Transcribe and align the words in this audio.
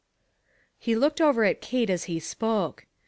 He 0.79 0.95
looked 0.95 1.21
over 1.21 1.43
at 1.43 1.61
Kate 1.61 1.91
as 1.91 2.05
he 2.05 2.19
spoke. 2.19 2.87